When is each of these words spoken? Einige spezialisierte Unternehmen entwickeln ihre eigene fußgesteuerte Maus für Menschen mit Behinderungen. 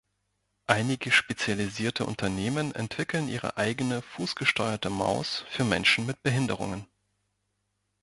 Einige 0.65 1.11
spezialisierte 1.11 2.07
Unternehmen 2.07 2.73
entwickeln 2.73 3.29
ihre 3.29 3.57
eigene 3.57 4.01
fußgesteuerte 4.01 4.89
Maus 4.89 5.45
für 5.51 5.63
Menschen 5.63 6.07
mit 6.07 6.23
Behinderungen. 6.23 6.87